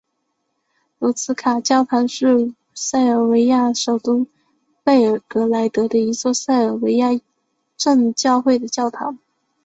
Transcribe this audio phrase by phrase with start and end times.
[0.97, 4.25] 卢茨卡教堂是塞尔维亚首都
[4.83, 7.09] 贝尔格莱德的一座塞尔维亚
[7.77, 9.19] 正教会的教堂。